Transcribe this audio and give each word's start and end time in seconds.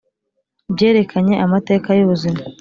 byerekanye 0.73 1.33
amateka 1.45 1.87
yubuzima 1.99 2.39